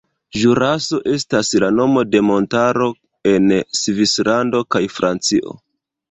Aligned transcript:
Ĵuraso 0.43 0.99
estas 1.15 1.51
la 1.63 1.67
nomo 1.79 2.03
de 2.15 2.21
montaro 2.29 2.87
en 3.33 3.53
Svislando 3.81 4.63
kaj 4.77 4.81
Francio. 4.95 5.55